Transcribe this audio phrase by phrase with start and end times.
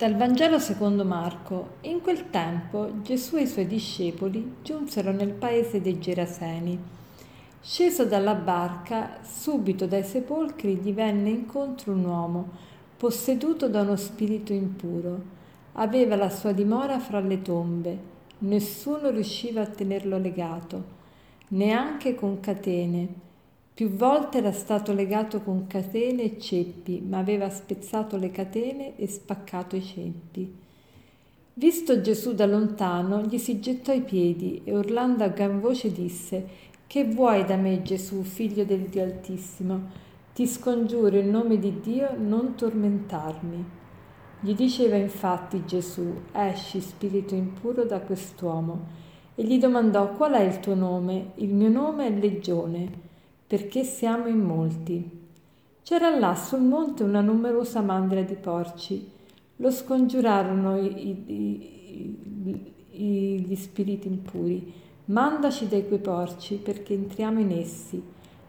[0.00, 1.72] Dal Vangelo secondo Marco.
[1.82, 6.78] In quel tempo Gesù e i suoi discepoli giunsero nel paese dei Geraseni.
[7.60, 12.48] Sceso dalla barca, subito dai sepolcri gli venne incontro un uomo,
[12.96, 15.20] posseduto da uno spirito impuro.
[15.72, 17.98] Aveva la sua dimora fra le tombe.
[18.38, 20.82] Nessuno riusciva a tenerlo legato,
[21.48, 23.28] neanche con catene
[23.80, 29.06] più volte era stato legato con catene e ceppi, ma aveva spezzato le catene e
[29.06, 30.54] spaccato i ceppi.
[31.54, 36.46] Visto Gesù da lontano, gli si gettò ai piedi e urlando a gran voce disse:
[36.86, 39.80] Che vuoi da me, Gesù, figlio del Dio Altissimo?
[40.34, 43.64] Ti scongiuro in nome di Dio non tormentarmi.
[44.40, 48.88] Gli diceva infatti Gesù: Esci, spirito impuro, da quest'uomo.
[49.34, 51.30] E gli domandò: Qual è il tuo nome?
[51.36, 53.08] Il mio nome è Legione
[53.50, 55.10] perché siamo in molti.
[55.82, 59.10] C'era là sul monte una numerosa mandria di porci.
[59.56, 62.16] Lo scongiurarono i, i,
[62.92, 64.72] i, gli spiriti impuri.
[65.06, 68.00] Mandaci dai quei porci perché entriamo in essi.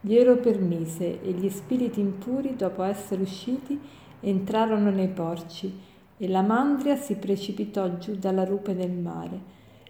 [0.00, 3.78] Glielo permise e gli spiriti impuri, dopo essere usciti,
[4.18, 5.72] entrarono nei porci
[6.16, 9.40] e la mandria si precipitò giù dalla rupe del mare.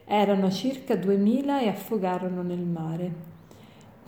[0.04, 3.36] Erano circa duemila e affogarono nel mare.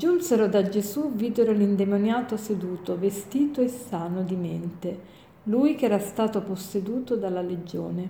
[0.00, 4.98] Giunsero da Gesù, videro l'indemoniato seduto, vestito e sano di mente,
[5.42, 8.08] lui che era stato posseduto dalla legione.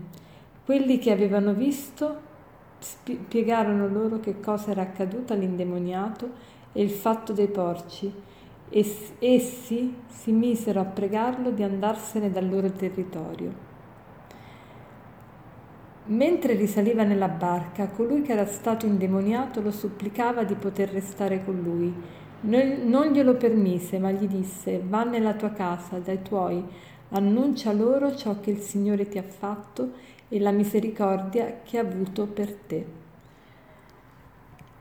[0.64, 2.20] Quelli che avevano visto
[2.78, 6.30] spiegarono loro che cosa era accaduto all'indemoniato
[6.72, 8.12] e il fatto dei porci.
[8.68, 13.68] Essi si misero a pregarlo di andarsene dal loro territorio.
[16.10, 21.60] Mentre risaliva nella barca, colui che era stato indemoniato lo supplicava di poter restare con
[21.62, 21.94] lui.
[22.40, 26.64] Non glielo permise, ma gli disse, va nella tua casa, dai tuoi,
[27.10, 29.92] annuncia loro ciò che il Signore ti ha fatto
[30.28, 32.84] e la misericordia che ha avuto per te.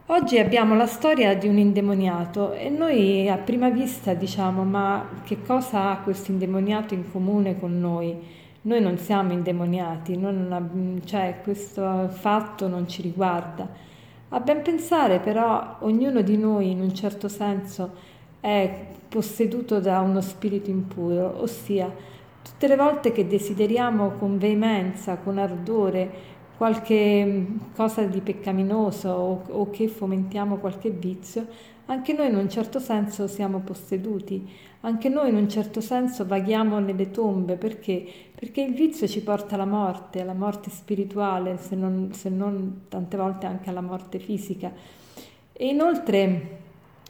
[0.08, 5.44] Oggi abbiamo la storia di un indemoniato e noi a prima vista diciamo ma che
[5.44, 8.48] cosa ha questo indemoniato in comune con noi?
[8.62, 13.68] Noi non siamo indemoniati, non, cioè questo fatto non ci riguarda.
[14.30, 17.92] A ben pensare però ognuno di noi in un certo senso
[18.40, 21.92] è posseduto da uno spirito impuro, ossia
[22.42, 29.70] tutte le volte che desideriamo con veemenza, con ardore, qualche cosa di peccaminoso o, o
[29.70, 31.47] che fomentiamo qualche vizio,
[31.86, 34.46] anche noi in un certo senso siamo posseduti,
[34.81, 38.06] anche noi in un certo senso vaghiamo nelle tombe, perché?
[38.36, 43.16] Perché il vizio ci porta alla morte, alla morte spirituale, se non, se non tante
[43.16, 44.70] volte anche alla morte fisica.
[45.53, 46.58] E inoltre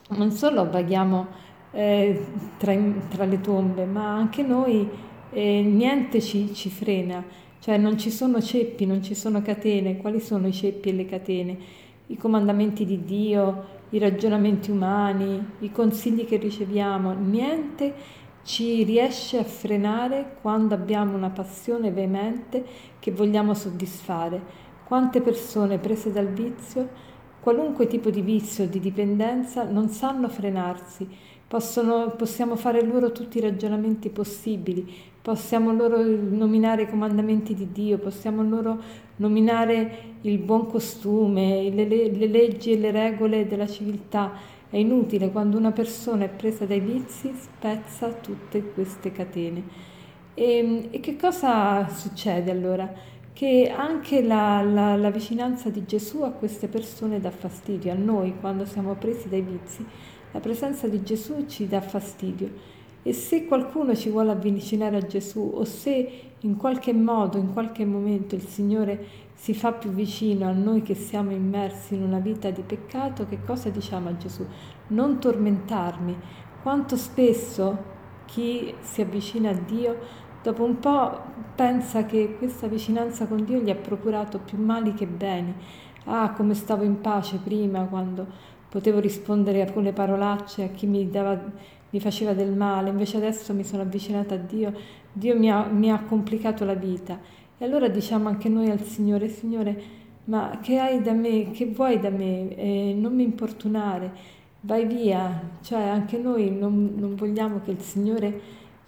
[0.09, 1.25] non solo vaghiamo
[1.71, 2.23] eh,
[2.59, 2.75] tra,
[3.09, 4.87] tra, le tombe, ma anche noi
[5.31, 9.97] eh, niente ci, ci frena, cioè non ci sono ceppi, non ci sono catene.
[9.97, 11.57] Quali sono i ceppi e le catene?
[12.07, 17.93] I comandamenti di Dio, i ragionamenti umani, i consigli che riceviamo, niente
[18.43, 22.65] ci riesce a frenare quando abbiamo una passione veemente
[22.99, 24.41] che vogliamo soddisfare.
[24.85, 26.89] Quante persone prese dal vizio,
[27.41, 31.07] qualunque tipo di vizio o di dipendenza, non sanno frenarsi,
[31.49, 34.87] Possono, possiamo fare loro tutti i ragionamenti possibili,
[35.19, 38.79] possiamo loro nominare i comandamenti di Dio, possiamo loro
[39.15, 44.31] nominare il buon costume, le, le leggi e le regole della civiltà.
[44.69, 49.63] È inutile, quando una persona è presa dai vizi spezza tutte queste catene.
[50.35, 52.93] E, e che cosa succede allora?
[53.33, 58.35] Che anche la, la, la vicinanza di Gesù a queste persone dà fastidio, a noi
[58.39, 59.83] quando siamo presi dai vizi
[60.31, 65.51] la presenza di Gesù ci dà fastidio e se qualcuno ci vuole avvicinare a Gesù
[65.55, 70.51] o se in qualche modo, in qualche momento il Signore si fa più vicino a
[70.51, 74.45] noi che siamo immersi in una vita di peccato, che cosa diciamo a Gesù?
[74.87, 76.17] Non tormentarmi.
[76.61, 79.97] Quanto spesso chi si avvicina a Dio
[80.43, 81.21] dopo un po'
[81.55, 85.53] pensa che questa vicinanza con Dio gli ha procurato più mali che beni.
[86.05, 91.09] Ah, come stavo in pace prima quando potevo rispondere con le parolacce a chi mi,
[91.09, 91.39] dava,
[91.89, 94.73] mi faceva del male, invece adesso mi sono avvicinata a Dio,
[95.11, 97.19] Dio mi ha, mi ha complicato la vita.
[97.57, 99.81] E allora diciamo anche noi al Signore, Signore,
[100.25, 102.55] ma che hai da me, che vuoi da me?
[102.55, 104.11] Eh, non mi importunare,
[104.61, 105.57] vai via.
[105.61, 108.39] Cioè anche noi non, non vogliamo che il Signore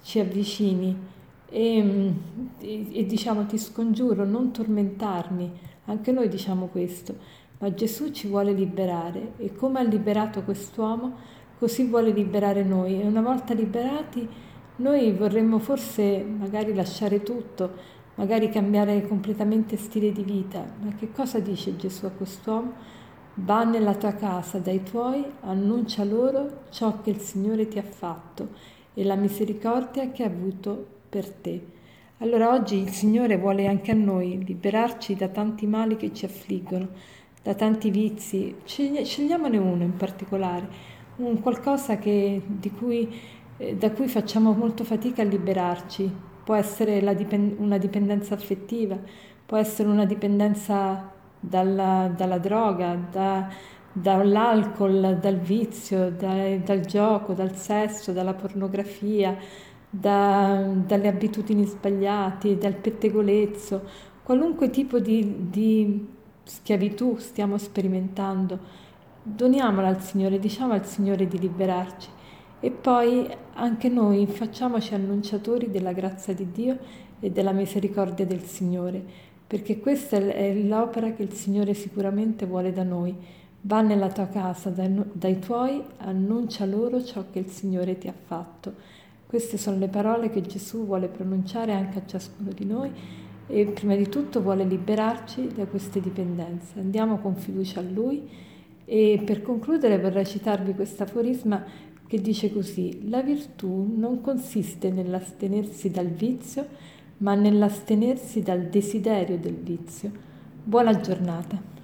[0.03, 0.95] ci avvicini
[1.49, 2.13] e,
[2.59, 5.51] e, e diciamo ti scongiuro, non tormentarmi.
[5.85, 11.15] Anche noi diciamo questo ma Gesù ci vuole liberare e come ha liberato quest'uomo,
[11.59, 14.27] così vuole liberare noi e una volta liberati
[14.77, 20.65] noi vorremmo forse magari lasciare tutto, magari cambiare completamente stile di vita.
[20.81, 22.73] Ma che cosa dice Gesù a quest'uomo?
[23.35, 28.49] Va nella tua casa dai tuoi, annuncia loro ciò che il Signore ti ha fatto
[28.95, 31.65] e la misericordia che ha avuto per te.
[32.17, 36.87] Allora oggi il Signore vuole anche a noi liberarci da tanti mali che ci affliggono,
[37.41, 38.55] da tanti vizi.
[38.63, 40.67] Scegliamone uno in particolare,
[41.17, 42.41] un qualcosa che,
[42.77, 43.09] cui,
[43.57, 46.29] eh, da cui facciamo molto fatica a liberarci.
[46.43, 48.97] Può essere dipend- una dipendenza affettiva,
[49.45, 53.49] può essere una dipendenza dalla, dalla droga, da,
[53.91, 59.37] dall'alcol, dal vizio, da, dal gioco, dal sesso, dalla pornografia,
[59.89, 63.81] da, dalle abitudini sbagliate, dal pettegolezzo,
[64.23, 66.07] qualunque tipo di, di
[66.51, 68.59] schiavitù stiamo sperimentando,
[69.23, 72.09] doniamola al Signore, diciamo al Signore di liberarci
[72.59, 76.77] e poi anche noi facciamoci annunciatori della grazia di Dio
[77.21, 79.01] e della misericordia del Signore,
[79.47, 83.15] perché questa è l'opera che il Signore sicuramente vuole da noi.
[83.63, 88.73] Va nella tua casa dai, tuoi, annuncia loro ciò che il Signore ti ha fatto.
[89.25, 92.91] Queste sono le parole che Gesù vuole pronunciare anche a ciascuno di noi
[93.51, 96.79] e prima di tutto vuole liberarci da queste dipendenze.
[96.79, 98.27] Andiamo con fiducia a Lui
[98.85, 101.63] e per concludere vorrei citarvi questo aforisma
[102.07, 106.67] che dice così, la virtù non consiste nell'astenersi dal vizio,
[107.17, 110.11] ma nell'astenersi dal desiderio del vizio.
[110.63, 111.80] Buona giornata.